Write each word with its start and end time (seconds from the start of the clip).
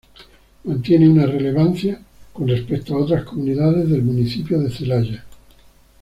Mantiene 0.63 1.07
una 1.07 1.27
relevancia 1.27 2.01
con 2.33 2.47
respecto 2.47 2.95
a 2.95 3.01
otras 3.03 3.23
comunidades 3.23 3.87
del 3.87 4.01
municipio 4.01 4.57
de 4.59 4.71
Celaya. 4.71 5.23